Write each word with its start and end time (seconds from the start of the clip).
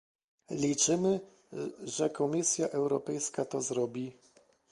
Liczymy, 0.51 1.19
że 1.83 2.09
Komisja 2.09 2.69
Europejska 2.69 3.45
to 3.45 3.61
zrobi 3.61 4.11